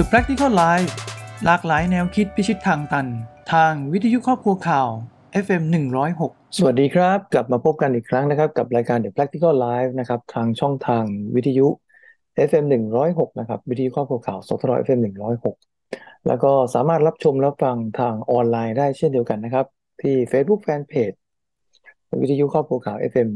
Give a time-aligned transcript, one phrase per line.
[0.00, 0.92] The Practical Life
[1.44, 3.06] หลากหลายแนวคิดพิชิตทางตัน
[3.52, 4.88] ทางวิทยุครอบครัวข่าว
[5.44, 5.62] FM
[6.10, 11.04] 106 สวัสดีครับ กลับมาพบกันอีกครั้งนะครับ กับรายการ The Practical Life นะครับ ทางช่องทาง
[11.34, 11.68] วิทยุ
[12.48, 12.64] FM
[13.02, 15.00] 106 นะครับ วิทยุครอบครัวข่าวสทร FM
[15.64, 19.66] 106 แล้วก็สามารถรับชมรับฟังทางออนไลน์ได้เช่นเดียวกันนะครับ
[20.02, 21.16] ที่ Facebook Fanpage
[22.20, 23.28] วิทยุครอบครัวข่าว FM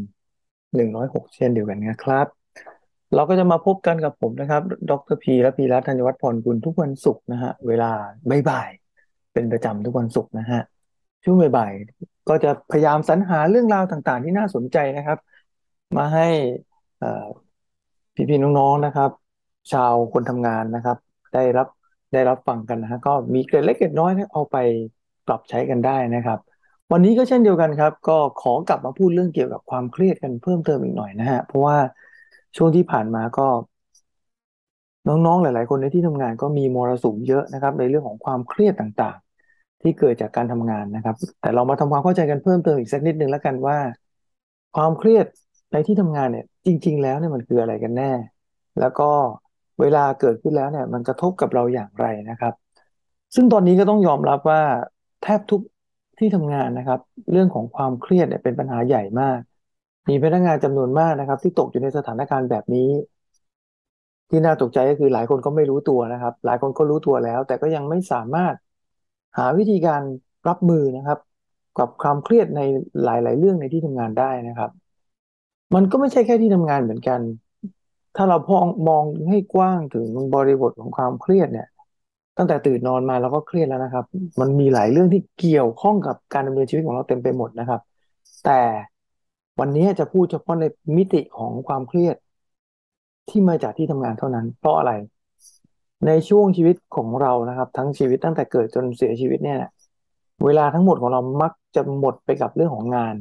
[0.68, 2.39] 106 เช่นเดียวกันนะครับ
[3.15, 7.91] เราก็จะมาพบกันกับผมนะครับ ดรพีและพีรัตน์ธัญวัฒน์พรกุลทุกวันศุกร์นะฮะ เวลา
[8.49, 10.61] บ่ายๆเป็นประจำทุกวันศุกร์นะฮะ
[11.25, 15.18] ช่วงบ่ายๆก็จะพยายามสรรหาเรื่องราวต่างๆ ที่น่าสนใจนะครับ
[15.96, 16.27] มาให้
[18.15, 19.11] พี่ๆน้องๆนะครับ
[19.73, 20.96] ชาวคนทำงานนะครับ
[21.35, 21.68] ได้รับ
[22.13, 24.57] ได้รับฟังกันนะฮะก็มีเกร็ดเล็กเกร็ดน้อยเอาไป
[25.27, 26.39] ปรับใช้กันได้นะครับ
[26.93, 31.77] วันนี้ก็เช่นเดียวกันครับ ก็ขอกลับมาพูดเรื่องเกี่ยวกับความเครียดกันเพิ่มเติมอีกหน่อยนะฮะเพราะว่า
[32.56, 33.48] ช่วงที่ผ่านมาก็
[35.09, 43.78] น้องๆ หลาย ๆ คนในที่ทำงานก็มีมรสุมเยอะนะครับ ในเรื่องของความเครียดต่างๆ ที่เกิดจากการทำงานนะครับ แต่เรามาทำความเข้าใจกันเพิ่มเติมอีกสักนิดนึงแล้วกันว่า
[44.77, 45.27] ความเครียด
[45.73, 48.12] ในที่ทำงานเนี่ย จริง ๆ แล้วเนี่ยมันคืออะไรกันแน่
[48.81, 49.11] แล้วก็
[49.81, 52.55] เวลาเกิดขึ้นแล้วเนี่ย มันกระทบกับเราอย่างไรนะครับ
[53.34, 54.62] ซึ่งตอนนี้ก็ต้องยอมรับว่า
[55.23, 55.61] แทบทุก
[56.19, 57.01] ที่ทำงานนะครับ
[57.33, 59.41] เรื่องของความเครียดเนี่ยเป็นปัญหาใหญ่มาก
[60.09, 62.89] มีพนักงานจำนวนมากนะครับ ที่ตกอยู่ในสถานการณ์แบบนี้
[64.31, 68.55] ที่น่าตกใจก็คือหลายคนก็ไม่รู้ตัวนะครับ หลายคนก็รู้ตัวแล้ว แต่ก็ยังไม่สามารถ
[69.39, 70.03] หาวิธีการ
[70.48, 71.19] รับมือนะครับ
[71.78, 72.61] กับความเครียดใน
[73.05, 74.71] หลาย ๆ เรื่องในที่ทำงานได้นะครับ
[75.75, 77.21] มันก็ไม่ใช่แค่ที่ทำงานเหมือนกัน
[78.17, 81.69] ถ้าเราพองมองให้กว้างถึงบริบทของความเครียดเนี่ย
[82.37, 84.05] ตั้งแต่ตื่นนอนมาเราก็เครียดแล้วนะครับ
[84.41, 87.81] มันมีหลายเรื่องที่เกี่ยวข้องกับการดำเนินชีวิตของเราเต็มไปหมดนะครับ
[88.45, 88.61] แต่
[89.61, 90.64] วันนี้จะพูดเฉพาะใน
[90.97, 92.16] มิติของความเครียด
[93.28, 94.92] ที่มาจากที่ทำงานเท่านั้น เพราะอะไร
[96.06, 99.61] ในช่วงชีวิตของเรานะครับ ทั้งชีวิตตั้งแต่เกิดจนเสียชีวิตเนี่ย
[100.44, 103.15] เวลาทั้งหมดของเรามักจะหมดไปกับเรื่องของงาน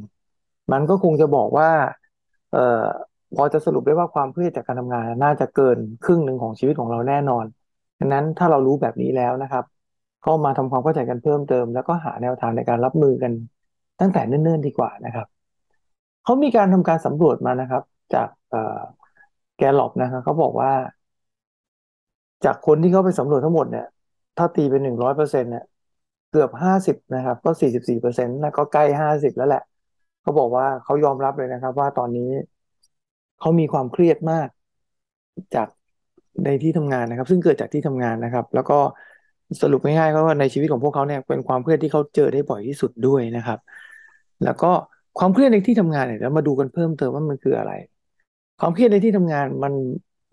[0.72, 1.70] มันก็คงจะบอกว่า
[2.52, 2.84] เอ่อ
[3.36, 7.44] พอจะสรุปได้ว่าความเครียดจากการทำงาน น่าจะเกินครึ่งหนึ่งของชีวิตของเราแน่นอน
[7.98, 9.64] ดังนั้นถ้าเรารู้แบบนี้แล้วนะครับ
[10.24, 13.32] ก็มาทำความเข้าใจกันเพิ่มเติม แล้วก็หาแนวทางในการรับมือกัน
[14.00, 15.39] ตั้งแต่เนิ่นๆดีกว่านะครับ
[16.22, 17.82] เขามีการทำการสำรวจมานะครับ
[18.14, 18.28] จาก
[19.56, 20.72] แกลลอบนะครับเขาบอกว่า
[22.44, 23.86] จากคนที่เขาไปสำรวจทั้งหมดเนี่ย
[24.36, 25.64] ถ้าตีเป็นหนึ่งร้อยเปอร์เซ็นต์เนี่ย
[26.30, 29.62] เกือบห้าสิบนะครับ ก็สี่สิบสี่เปอร์เซ็นต์นะก็ใกล้ห้าสิบแล้วแหละ
[30.22, 32.30] เขาบอกว่าเขายอมรับเลยนะครับ ว่าตอนนี้
[33.38, 34.48] เขามีความเครียดมาก
[35.54, 35.68] จาก
[36.44, 38.78] ในที่ทำงานนะครับ ซึ่งเกิดจากที่ทำงานนะครับ แล้วก็
[39.62, 43.58] สรุปง่ายๆก็ว่าในชีวิตของพวกเขาเนี่ยเป็นความเครียดที่เขาเจอได้บ่อยที่สุดด้วยนะครับ
[44.44, 44.72] แล้วก็
[45.20, 47.72] ความเครียดในที่ทำงานเนี่ยเรามาดูกันเพิ่มเติมว่ามันคืออะไร
[48.60, 49.74] ความเครียดในที่ทำงานมัน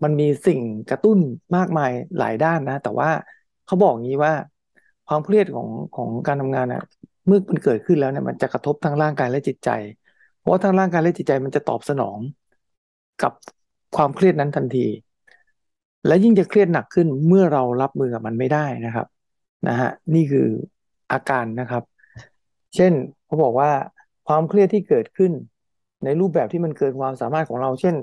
[0.02, 0.60] มันมีสิ่ง
[0.90, 1.18] กระตุ้น
[1.56, 3.10] มากมายหลายด้านนะ แต่ว่า
[3.66, 4.32] เขาบอกงี้ว่า
[5.08, 6.82] ความเครียดของของการทำงานนะ
[7.26, 9.70] เมื่อมันเกิดขึ้นแล้วเนี่ยมันจะกระทบทั้งร่างกายและจิตใจ
[10.38, 12.18] เพราะว่าทั้งร่างกายและจิตใจมันจะตอบสนอง
[13.22, 13.32] กับ
[13.96, 14.86] ความเครียดนั้นทันที
[16.06, 19.06] และยิ่งจะเครียดหนักขึ้นเมื่อเรารับมือกับมันไม่ได้นะครับ
[19.68, 20.46] นะฮะนี่คือ
[21.12, 21.82] อาการนะครับ
[22.74, 22.92] เช่น
[23.26, 23.70] เขาบอกว่า
[24.28, 25.32] ความเครียดที่เกิดขึ้น
[26.04, 27.94] ในรูปแบบที่มันเกินความสามารถของเรา เช่น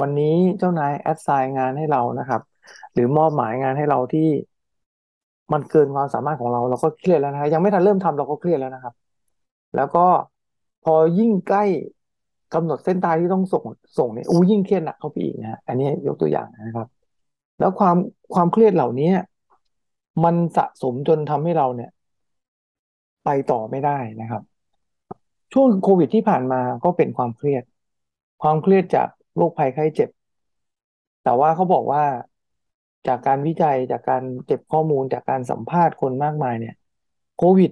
[0.00, 2.40] วันนี้เจ้านายแอดไซน์งานให้เรานะครับ
[2.94, 4.28] หรือมอบหมายงานให้เราที่
[5.52, 8.94] มันเกินความสามารถของเรา เราก็เครียดแล้วนะยังไม่ทันเริ่มทำเราก็เครียดแล้วนะครับ
[9.76, 10.06] แล้วก็
[10.84, 11.64] พอยิ่งใกล้
[12.54, 13.64] กำหนดเส้นตายที่ต้องส่ง
[13.98, 16.88] ส่งเนี่ยอู้ยิ่งเครียดหนักเข้าไปอีกนะฮะอันนี้ยกตัวอย่างนะครับ
[17.58, 17.96] แล้วความ
[18.34, 19.10] ความเครียดเหล่านี้
[20.24, 21.90] มันสะสมจนทำให้เราเนี่ย
[23.24, 24.42] ไปต่อไม่ได้นะครับ
[25.52, 27.62] ช่วงโควิดที่ผ่านมาก็เป็นความเครียด
[28.42, 30.10] ความเครียดจากโรคภัยไข้เจ็บ
[31.22, 32.04] แต่ว่าเขาบอกว่า
[33.06, 36.74] จากการวิจัยจากการเก็บข้อมูลจากการสัมภาษณ์คนมากมายเนี่ย
[37.38, 37.70] โควิด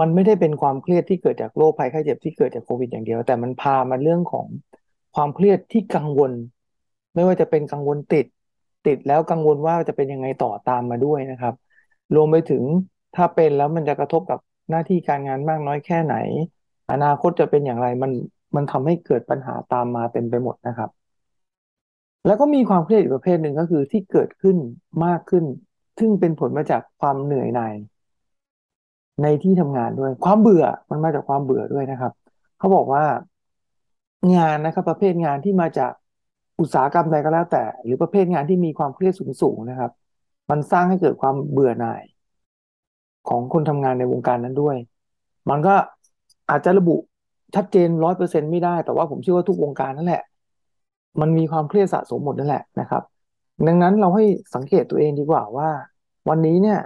[0.00, 4.46] มันไม่ได้เป็นความเครียดที่เกิดจากโรคภัยไข้เจ็บที่เกิดจากโควิดอย่างเดียว แต่มันพามาเรื่องของ
[5.14, 6.32] ความเครียดที่กังวล
[7.14, 8.26] ไม่ว่าจะเป็นกังวลติด
[8.86, 11.54] ติดแล้วกังวลว่าจะเป็นยังไงต่อตามมาด้วยนะครับ
[12.14, 12.62] รวมไปถึง
[13.14, 14.38] ถ้าเป็นแล้วมันจะกระทบกับ
[14.70, 16.14] หน้าที่การงานมากน้อยแค่ไหน
[16.90, 18.12] อนาคตจะเป็นอย่างไรมัน
[18.56, 20.90] มันทำให้เกิดปัญหาตามมาเต็มไปหมดนะครับ
[22.26, 24.56] แล้วก็มีความเครียดอีกประเภทหนึ่งก็คือที่เกิดขึ้น
[25.04, 25.44] มากขึ้น
[25.98, 27.74] ซึ่งเป็นผลมาจากความเหนื่อยหน่าย
[29.22, 32.12] ในที่ทำงานด้วย ความเบื่อมันมาจากความเบื่อด้วยนะครับ
[32.58, 33.04] เขาบอกว่า
[34.36, 35.92] งานนะครับประเภทงานที่มาจาก
[36.60, 39.90] อุตสาหกรรมใดก็แล้วแต่ หรือประเภทงานที่มีความเครียดสูงๆนะครับ
[40.50, 42.02] มันสร้างให้เกิดความเบื่อหน่าย
[43.28, 44.76] ของคนทำงานในวงการนั้นด้วย
[45.50, 45.74] มันก็
[46.50, 46.96] อาจจะระบุ
[47.54, 50.22] ชัดเจนร้อยเปอร์เซ็นไม่ได้ แต่ว่าผมเชื่อว่าทุกวงการนั่นแหละ
[51.20, 53.02] มันมีความเครียดสะสมหมดนั่นแหละนะครับ
[53.66, 54.24] ดังนั้นเราให้
[54.54, 55.68] สังเกตตัวเองดีกว่าว่า
[56.28, 56.80] วันนี้เนี่ย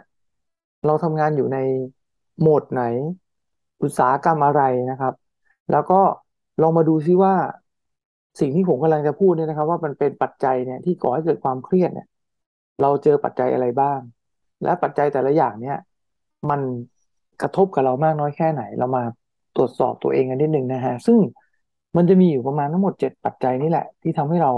[0.87, 1.59] เราทำงานอยู่ใน
[2.41, 2.83] โหมดไหน
[3.83, 5.15] อุตสาหกรรมอะไรนะครับ
[5.71, 6.01] แล้วก็
[6.63, 7.35] ลองมาดูซิว่า
[8.41, 12.07] สิ่งที่ผมกำลังจะพูดเนี่ยนะครับ ว่ามันเป็นปัจจัยเนี่ยที่ก่อให้เกิดความเครียดเนี่ย
[12.83, 14.01] เราเจอปัจจัยอะไรบ้าง
[14.63, 15.79] และปัจจัยแต่ละอย่างเนี่ย
[16.51, 16.61] มัน
[17.43, 19.05] กระทบกับเรามากน้อยแค่ไหนเรามา
[19.59, 21.19] ตรวจสอบตัวเองกันนิดหนึ่งนะฮะ ซึ่ง
[21.97, 24.53] มันจะมีอยู่ประมาณทั้งหมดเจ็ดปัจจัยนี่แหละ ที่ทำให้เรา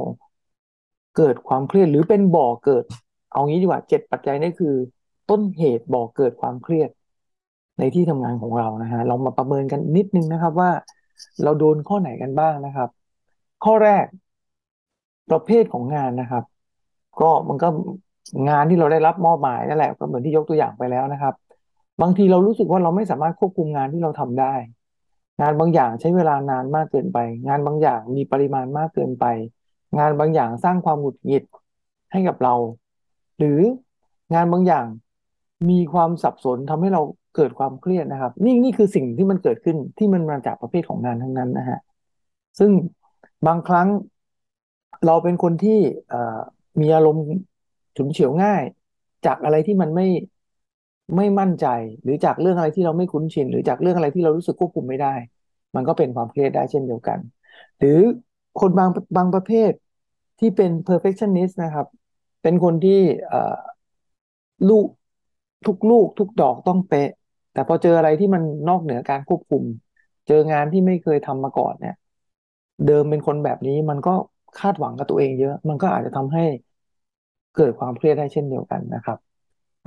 [1.16, 2.84] เกิดความเครียดหรือเป็นบ่อเกิด
[3.32, 4.74] เอางี้ดีกว่าเจ็ดปัจจัยนี่คือ
[5.30, 6.90] ต้นเหตุบ่อเกิดความเครียด
[7.78, 10.70] ในที่ทำงานของเรานะฮะเรามาประเมินกันนิดนึงนะครับว่า
[11.42, 12.88] เราโดนข้อไหนกันบ้างนะครับ
[13.64, 14.06] ข้อแรก
[15.30, 16.44] ประเภทของงานนะครับ
[17.20, 17.68] ก็มันก็
[18.48, 21.34] งานที่เราได้รับมอบหมายนั่นแหละก็เหมือนที่ยกตัวอย่างไปแล้วนะครับ
[22.00, 24.54] บางทีเรารู้สึกว่าเราไม่สามารถควบคุมงานที่เราทำได้
[25.40, 29.24] งานบางอย่างใช้เวลานานมากเกินไป งานบางอย่างมีปริมาณมากเกินไป
[29.98, 31.44] งานบางอย่างสร้างความหงุดหงิด
[32.12, 32.54] ให้กับเรา
[33.38, 33.60] หรือ
[34.34, 34.86] งานบางอย่าง
[35.70, 37.02] มีความสับสนทำให้เรา
[37.36, 41.78] เกิดความเครียดนะครับ นี่นี่คือสิ่งที่มันเกิดขึ้นที่มันมาจากประเภทของงานทั้งนั้นนะฮะ
[42.58, 42.70] ซึ่ง
[43.46, 43.88] บางครั้ง
[45.06, 45.78] เราเป็นคนที่
[46.80, 47.24] มีอารมณ์
[47.96, 48.62] ฉุนเฉียวง่าย
[49.26, 50.06] จากอะไรที่มันไม่
[51.16, 51.66] ไม่มั่นใจ
[52.02, 55.14] หรือจากเรื่องอะไรที่เราไม่คุ้นชิน หรือจากเรื่องอะไรที่เรารู้สึกควบคุมไม่ได้
[55.74, 57.18] มันก็เป็นความเครียดได้เช่นเดียวกัน
[57.78, 57.98] หรือ
[58.60, 59.72] คนบางบางประเภท
[60.38, 61.86] ที่เป็น perfectionist นะครับ
[62.42, 63.00] เป็นคนที่
[64.68, 64.86] ลูก
[65.66, 67.10] ทุกลูกทุกดอกต้องเป๊ะ
[67.52, 69.64] แต่พอเจออะไรที่มันนอกเหนือการควบคุม
[70.28, 71.94] เจองานที่ไม่เคยทำมาก่อนเนี่ย
[72.86, 74.14] เดิมเป็นคนแบบนี้มันก็
[74.58, 76.44] คาดหวังกับตัวเองเยอะ มันก็อาจจะทำให้
[77.56, 79.18] เกิดความเครียดได้เช่นเดียวกันนะครับ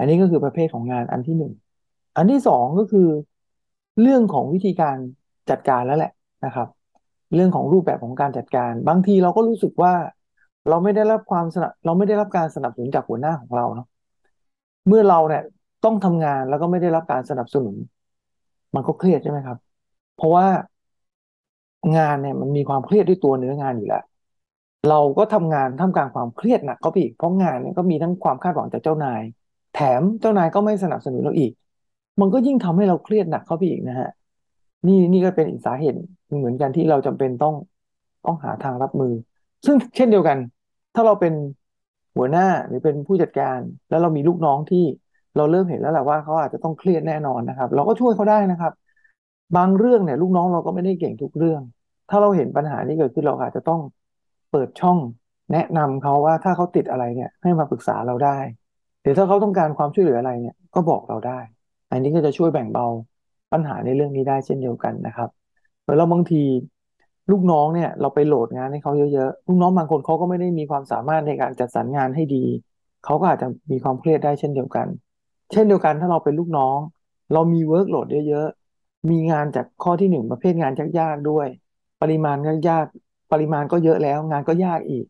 [0.03, 1.53] อันนี้ก็คือประเภทของงานอันที่หนึ่ง
[2.17, 3.07] อันที่สองก็คือ
[4.01, 4.97] เรื่องของวิธีการ
[5.49, 6.11] จัดการแล้วแหละ
[6.45, 6.67] นะครับ
[7.33, 9.93] เรื่องของรูปแบบของการจัดการ บางทีเราก็รู้สึกว่า
[10.69, 13.87] เราไม่ได้รับความสนับเราไม่ได้รับการสนับสนุนจากหัวหน้าของเราเนาะ
[14.87, 15.43] เมื่อเราเนี่ย
[15.83, 17.75] ต้องทำงานแล้วก็ไม่ได้รับการสนับสนุน
[18.75, 19.57] มันก็เครียดใช่ไหมครับ
[20.15, 20.45] เพราะว่า
[21.97, 24.03] งานเนี่ยมันมีความเครียดด้วยตัวเนื้องานอยู่แล้ว
[24.89, 29.21] เราก็ทำงานท่ามกลางความเครียดหนักเข้าไปอีกเพราะงานเนี่ยก็มีทั้งความคาดหวังจากเจ้านาย
[29.73, 31.51] แถมเจ้านายก็ไม่สนับสนุนเราอีก
[32.21, 34.09] มันก็ยิ่งทำให้เราเครียดหนักเข้าไปอีกนะฮะ
[34.87, 35.95] นี่นี่ก็เป็นอีกสาเหตุ
[36.39, 37.53] เหมือนกันที่เราจำเป็นต้อง
[38.25, 39.13] ต้องหาทางรับมือ
[39.65, 40.37] ซึ่งเช่นเดียวกัน
[40.95, 41.33] ถ้าเราเป็น
[42.15, 43.59] หัวหน้าหรือเป็นผู้จัดการ
[43.89, 44.83] แล้วเรามีลูกน้องที่
[45.37, 48.73] เราเริ่มเห็นแล้วแหละว่าเขาอาจจะต้องเครียดแน่นอนนะครับ เราก็ช่วยเขาได้นะครับ
[49.57, 51.61] บางเรื่องเนี่ย ลูกน้องเราก็ไม่ได้เก่งทุกเรื่อง
[52.09, 53.79] ถ้าเราเห็นปัญหานี้เกิดขึ้นเราอาจจะต้อง
[54.51, 54.97] เปิดช่อง
[55.51, 58.37] แนะนำเขาว่าถ้าเขาติดอะไรเนี่ย ให้มาปรึกษาเราได้
[59.03, 61.39] หรือถ้าเขาต้องการความช่วยเหลืออะไรเนี่ยก็บอกเราได้
[61.91, 62.85] อันนี้ก็จะช่วยแบ่งเบา
[63.51, 65.29] ปัญหาในเรื่องนี้ได้เช่นเดียวกันนะครับ
[65.97, 66.43] แล้วบางที
[67.31, 72.45] ลูกน้องเนี่ย เราไปโหลดงานให้เขาเยอะๆลูกน้องบางคนเขาก็ไม่ได้มีความสามารถในการจัดสรรงานให้ดี
[73.03, 74.87] เขาก็อาจจะมีความเครียดได้เช่นเดียวกัน
[75.51, 76.77] เช่นเดียวกันถ้าเราเป็นลูกน้อง
[77.33, 81.47] เรามี workload เยอะๆมีงานจากข้อที่หนึ่งประเภทงานยากๆด้วย
[82.01, 82.85] ปริมาณก็ยาก
[83.31, 85.05] ปริมาณก็เยอะแล้ว งานก็ยากอีก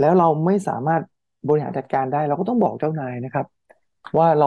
[0.00, 1.02] แล้วเราไม่สามารถ
[1.46, 3.46] บริหารจัดการได้ เราก็ต้องบอกเจ้านายนะครับ
[4.18, 4.46] ว่าเรา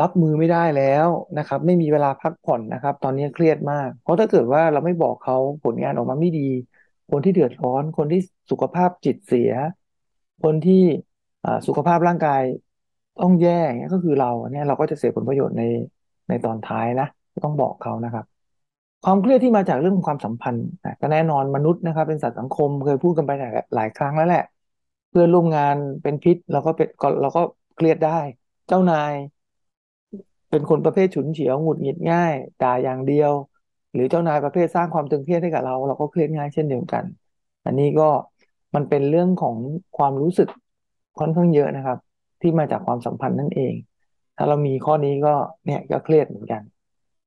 [0.00, 1.08] รับมือไม่ได้แล้ว
[1.38, 6.40] นะครับ ไม่มีเวลาพักผ่อนนะครับ ตอนนี้เครียดมาก เพราะถ้าเกิดว่าเราไม่บอกเขาผลงานออกมาไม่ดี
[7.10, 8.18] คนที่เดือดร้อน คนที่
[8.50, 9.50] สุขภาพจิตเสีย
[10.42, 10.74] คนที่
[11.66, 12.42] สุขภาพร่างกาย
[13.20, 15.62] ต้องแย่เงี้ยก็คือเราเนี่ยเราก็จะเสียผลประโยชน์ใน
[16.28, 17.06] ในตอนท้ายนะ
[17.44, 18.24] ต้องบอกเขานะครับ
[19.02, 20.66] ความเครียดที่มาจากเรื่องของความสัมพันธ์
[21.00, 24.42] ก็แน่นอนมนุษย์นะครับ เป็นสัตว์สังคมเคยพูดกันไปหลายหลายครั้งแล้วแหละ
[25.14, 27.42] พื่อนร่วมงานเป็นพิษเราก็เป็นก็เราก็
[27.76, 28.18] เครียดได้
[28.68, 29.12] เจ้านาย
[30.50, 33.32] เป็นคนประเภทฉุนเฉียวหงุดหงิดง่ายด่าอย่างเดียว
[33.92, 37.04] หรือเจ้านายประเภทสร้างความตึงเครียดให้กับเรา เราก็เครียดง่ายเช่นเดียวกัน
[37.66, 38.08] อันนี้ก็
[38.74, 39.56] มันเป็นเรื่องของ
[39.96, 40.48] ความรู้สึก
[41.18, 41.98] ค่อนข้างเยอะนะครับ
[42.40, 43.74] ที่มาจากความสัมพันธ์นั่นเอง
[44.36, 45.34] ถ้าเรามีข้อนี้ก็
[45.66, 46.62] เนี่ยก็เครียดเหมือนกัน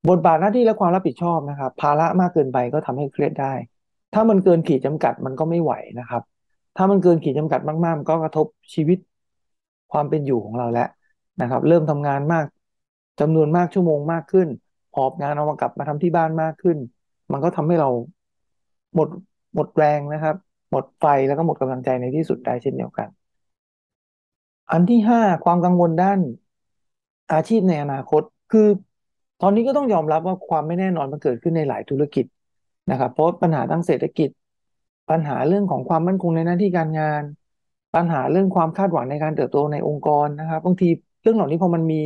[0.10, 3.54] บทบาทหน้าที่และความรับผิดชอบนะครับ ภาระมากเกินไปก็ทำให้เครียดได้
[4.14, 6.24] ถ้ามันเกินขีดจำกัดมันก็ไม่ไหวนะครับ
[6.78, 8.98] ถ้ามันเกินขีดจำกัดมากๆมันก็กระทบชีวิต
[9.92, 10.88] ความเป็นอยู่ของเราแล้ว
[11.42, 12.46] นะครับ เริ่มทำงานมาก
[13.20, 14.48] จำนวนมากชั่วโมงมากขึ้น
[14.96, 16.78] หอบงานเอามากลับมาทำที่บ้านมากขึ้น
[17.32, 17.90] มันก็ทำให้เรา
[18.96, 19.10] หมด
[19.56, 20.36] หมดแรงนะครับ
[20.72, 23.08] หมดไฟแล้วก็หมดกำลังใจในที่สุดได้เช่นเดียวกัน
[24.72, 26.20] อันที่ห้าความกังวลด้าน
[27.32, 28.68] อาชีพในอนาคตคือ
[29.42, 32.26] ตอนนี้ก็ต้องยอมรับว่าความไม่แน่นอนมันเกิดขึ้นในหลายธุรกิจ
[32.90, 34.30] นะครับ เพราะปัญหาทางเศรษฐกิจ
[35.10, 37.24] ปัญหาเรื่องของความมั่นคงในหน้าที่การงาน
[37.96, 40.90] ปัญหาเรื่องความคาดหวังในการเติบโตในองค์กรนะครับบางที
[41.22, 42.02] เรื่องเหล่านี้พอมันมี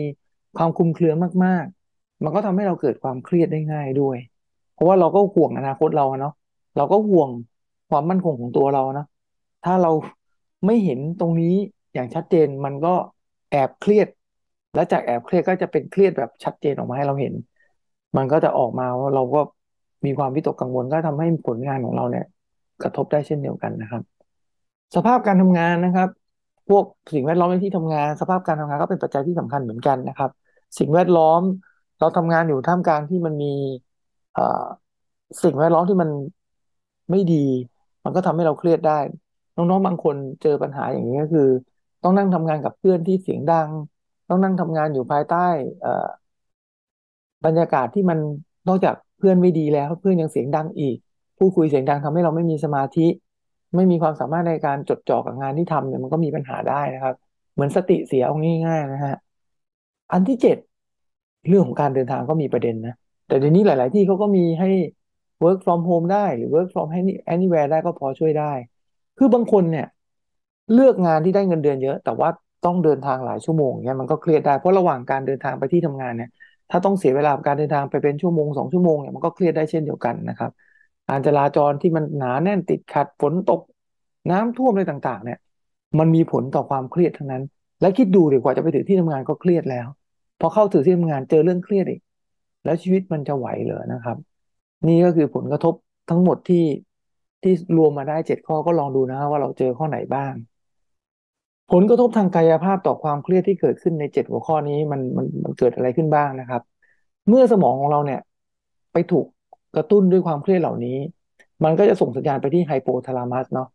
[0.57, 4.17] ความคลุมเครือมาก ๆ มันก็ทำให้เราเกิดความเครียดได้ง่ายด้วย
[4.73, 6.33] เพราะว่าเราก็ห่วงอนาคตเราเนาะ
[6.77, 7.29] เราก็ห่วง
[7.89, 9.05] ความมั่นคงของตัวเรานะ
[9.63, 9.91] ถ้าเรา
[10.65, 11.53] ไม่เห็นตรงนี้
[11.93, 12.93] อย่างชัดเจนมันก็
[13.51, 14.07] แอบเครียด
[14.73, 17.33] แล้วจากแอบเครียดก็จะเป็นเครียดแบบชัดเจนออกมาให้เราเห็น
[18.17, 19.39] มันก็จะออกมาว่าเราก็
[20.05, 22.25] มีความวิตกกังวลก็ทำให้ผลงานของเราเนี่ย
[22.83, 24.03] กระทบได้เช่นเดียวกันนะครับ
[24.95, 26.09] สภาพการทำงานนะครับ
[26.69, 30.29] พวกสิ่งแวดล้อมในที่ทำงาน สภาพการทำงานก็เป็นปัจจัยที่สำคัญเหมือนกันนะครับ
[30.79, 31.41] สิ่งแวดล้อม
[31.99, 33.53] เราทำงานอยู่ท่ามกลางที่มันมี
[35.43, 36.09] สิ่งแวดล้อมที่มัน
[37.11, 37.35] ไม่ดี
[38.03, 38.99] มันก็ทำให้เราเครียดได้
[39.55, 41.47] น้องๆบางคนเจอปัญหาอย่างนี้ก็คือ
[42.03, 43.69] ต้องนั่งทำงานกับเพื่อนที่เสียงดัง
[44.27, 45.37] ต้องนั่งทำงานอยู่ภายใต้
[45.83, 45.91] อ่อ
[47.45, 48.19] บรรยากาศที่มัน
[48.67, 50.97] นอกจากเพื่อนไม่ดีแล้วเพื่อนยังเสียงดังอีก
[51.41, 53.07] พูดคุยเสียงดังทำให้เราไม่มีสมาธิ
[53.75, 57.15] ไม่มีความสามารถในการจดจ่อกับงานที่ทำเนี่ยมันก็มีปัญหาได้นะครับ
[57.53, 59.15] เหมือนสติเสียเอาง่ายๆนะฮะ
[60.11, 60.57] อันที่เจ็ด
[61.47, 62.95] เรื่องของการเดินทางก็มีประเด็นนะ
[63.27, 64.69] แต่เดี๋ยวนี้หลาย ๆ ที่เขาก็มีให้
[65.43, 66.87] work from home ได้หรือ work from
[67.33, 68.51] anywhere ได้ก็พอช่วยได้
[69.17, 69.87] คือบางคนเนี่ย
[70.73, 72.29] เลือกงานที่ได้เงินเดือนเยอะ แต่ว่า
[72.65, 76.29] ต้องเดินทางหลายชั่วโมงเนี่ยมันก็เครียดได้เพราะระหว่างการเดินทางไปที่ทำงานเนี่ย
[76.69, 80.51] ถ้าต้องเสียเวลาการเดินทางไปเป็นชั่วโมงสองชั่วโมงเนี่ยมันก็เครียดได้เช่นเดียวกันนะครับ
[81.11, 83.61] การจราจรที่มันหนาแน่นติดขัดฝนตก
[84.31, 85.39] น้ำท่วมอะไรต่าง ๆ เนี่ย
[85.99, 87.43] มันมีผลต่อความเครียดทั้งนั้น
[87.81, 89.87] และคิดดูดีกว่าจะไปถึงที่ทำงานก็เครียดแล้ว
[90.39, 92.01] พอเข้าถึงที่ทำงานเจอเรื่องเครียดอีก
[92.63, 94.17] แล้วชีวิตมันจะไหวเหรอนะครับ
[94.87, 95.73] นี่ก็คือผลกระทบ
[96.09, 96.65] ทั้งหมดที่
[97.41, 100.33] ที่รวมมาได้เจ็ดข้อก็ลองดูนะว่าเราเจอข้อไหนบ้าง
[101.71, 106.61] ผลกระทบทางกายภาพต่อความเครียดที่เกิดขึ้นในเจ็ดหัวข้อนี้มันมันมันเกิดอะไรขึ้นบ้างนะครับ
[107.27, 108.19] เมื่อสมองของเราเนี่ย
[108.93, 109.25] ไปถูก
[109.75, 110.97] กระตุ้นด้วยความเครียดเหล่านี้
[111.63, 113.67] มันก็จะส่งสัญญาณไปที่ไฮโปทาลามัสเนาะ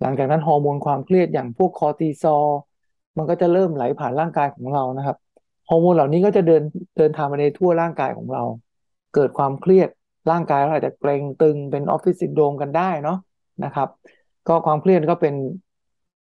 [0.00, 2.46] หลังจากนั้นฮอร์โมนความเครียดอย่างพวกคอร์ติซอล
[3.16, 5.16] มันก็จะเริ่มไหลผ่านร่างกายของเรานะครับ
[5.68, 6.62] ฮอร์โมนเหล่านี้ก็จะเดิน
[6.96, 8.42] เดินทางไปในทั่วร่างกายของเรา
[9.14, 9.88] เกิดความเครียด
[10.30, 13.18] ร่างกายเราอาจจะเกร็งตึงเป็นออฟฟิศซินโดรมกันได้เนาะ
[13.64, 13.88] นะครับ
[14.48, 15.34] ก็ความเครียดก็เป็น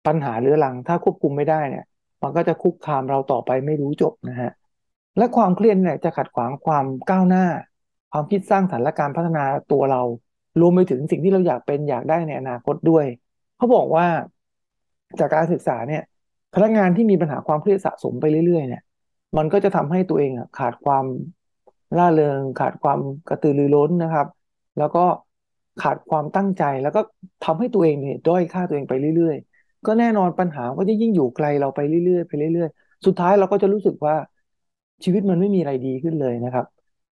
[0.07, 1.85] ปัญหาเรื้อรัง ถ้าควบคุมไม่ได้เนี่ย
[2.23, 4.51] มันก็จะคุกคามเราต่อไปไม่รู้จบนะฮะ
[5.17, 7.45] และความเครียดเนี่ยจะขัดขวางความก้าวหน้า
[8.11, 10.03] ความคิดสร้างสรรค์และการพัฒนาตัวเรา
[10.61, 13.07] รวมไปถึงสิ่งที่เราอยากเป็นอยากได้ในอนาคตด้วย
[13.57, 14.07] เขาบอกว่า
[15.21, 16.03] จากการศึกษาเนี่ย
[16.55, 18.83] พนักงานที่มีปัญหาความเครียดสะสมไปเรื่อยๆ เนี่ย
[19.37, 21.05] มันก็จะทำให้ตัวเองขาดความ
[21.99, 22.99] ร่าเริง ขาดความ
[23.29, 24.27] กระตือรือร้นนะครับ
[24.79, 25.05] แล้วก็
[25.83, 27.01] ขาดความตั้งใจแล้วก็
[27.45, 34.15] ทำให้ตัวเองเนี่ยด้อยค่าตัวเองไปเรื่อย ๆ ก็แน่นอนปัญหาก็จะยิ่งอยู่ไกลเราไปเรื่อยๆไปเรื่อย ๆ สุดท้ายเราก็จะรู้สึกว่า
[35.05, 36.67] ชีวิตมันไม่มีอะไรดีขึ้นเลยนะครับ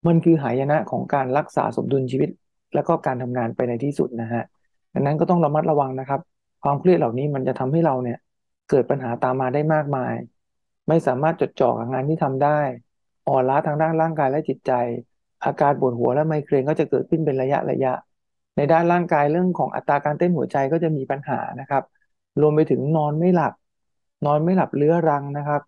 [0.06, 2.30] มันคือหายนะของการรักษาสมดุลชีวิต
[2.74, 4.42] แล้วก็การทำงานไปในที่สุดนะฮะ
[4.92, 6.20] ดังนั้นก็ต้องระมัดระวังนะครับ
[6.64, 8.18] ความเครียดเหล่านี้มันจะทำให้เราเนี่ย
[8.70, 10.14] เกิดปัญหาตามมาได้มากมาย
[10.88, 12.58] ไม่สามารถจดจ่อกับงานที่ทำได้
[13.28, 14.72] อ่อนล้าทางด้านร่างกายและจิตใจ
[15.44, 17.92] อาการปวดหัวและไมเกรนก็จะเกิดขึ้นเป็นระยะระยะ
[18.56, 21.82] ในด้านร่างกายเรื่องของอัตราการเต้นหัวใจก็จะมีปัญหานะครับ
[22.40, 23.52] รวมไปถึงนอนไม่หลับ
[24.26, 25.60] นอนไม่หลับเรื้อรังนะครับ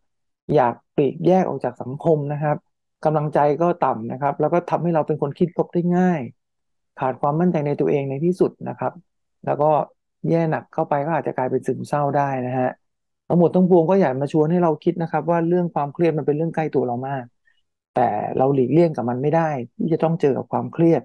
[0.55, 2.57] อยากปลีกแยกออกจากสังคมนะครับ
[3.05, 6.21] กำลังใจก็ต่ำนะครับ แล้วก็ทำให้เราเป็นคนคิดลบได้ง่าย
[7.01, 8.93] ขาดความมั่นใจในตัวเองในที่สุดนะครับ
[9.45, 9.71] แล้วก็
[10.31, 12.71] แย่หนักเข้าไปก็อาจจะกลายเป็นซึมเศร้าได้นะฮะ
[13.29, 17.25] ทั้งหมดทั้งปวงก็อยากมาชวนให้เราคิดนะครับ ว่าเรื่องความเครียดมันเป็นเรื่องใกล้ตัวเรามาก
[17.95, 18.09] แต่
[18.39, 21.03] เราหลีกเลี่ยงกับมันไม่ได้ ที่จะต้องเจอกับความเครียด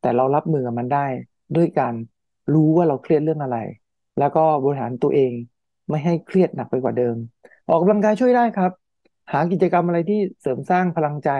[0.00, 1.06] แต่เรารับมือกับมันได้
[1.56, 1.94] ด้วยการ
[2.54, 3.56] รู้ว่าเราเครียดเรื่องอะไร
[4.18, 5.32] แล้วก็บริหารตัวเอง
[5.88, 7.16] ไม่ให้เครียดหนักไปกว่าเดิม
[7.68, 8.79] ออกกำลังกายช่วยได้ครับ
[9.32, 11.30] หากิจกรรมอะไรที่เสริมสร้างพลังใจ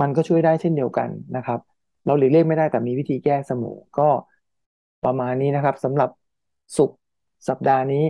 [0.00, 1.60] มันก็ช่วยได้เช่นเดียวกันนะครับ
[2.06, 4.08] เราหลีกเลี่ยงไม่ได้แต่มีวิธีแก้เสมอก็
[5.04, 6.10] ประมาณนี้นะครับสำหรับ
[6.76, 6.90] ศุกร์
[7.48, 8.04] สัปดาห์นี้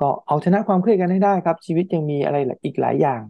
[0.00, 3.20] ก็เอาชนะความเครียดกันให้ได้ครับ ชีวิตยังมีอะไรอีกหลายอย่าง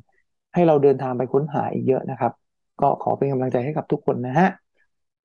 [0.55, 2.33] ให้เราเดินทางไปค้นหาอีกเยอะนะครับ
[2.81, 4.49] ก็ขอเป็นกำลังใจให้กับทุกคนนะฮะ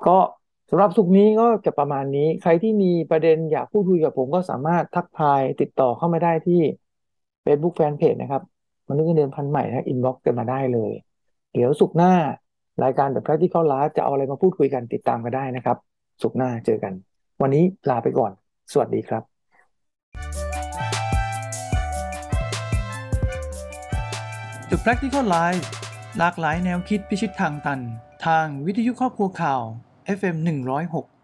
[0.08, 0.18] ก็
[0.70, 6.62] สำหรับศุกร์นี้ก็จะประมาณนี้ ใครที่มีประเด็นอยากพูดคุยกับผมก็สามารถทักทายติดต่อเข้ามาได้ที่
[7.46, 8.44] Facebook Fanpage นะครับ
[8.90, 10.92] มนุษย์เงินเดือนพันธุ์ใหม่นะ inbox กันมาได้เลย
[11.54, 12.14] เดี๋ยวศุกร์หน้า
[12.84, 15.78] รายการ The Practical Life จะเอาอะไรมาพูดคุยกันติดตามกันได้นะครับ
[16.22, 16.94] สุกหน้าเจอกัน
[17.42, 18.32] วันนี้ลาไปก่อน
[18.72, 19.24] สวัสดีครับ
[24.70, 25.66] The Practical Life
[26.18, 27.80] หลากหลายแนวคิดพิชิตทางตัน
[28.26, 29.62] ทางวิทยุครอบครัวข่าว
[30.18, 31.19] FM 106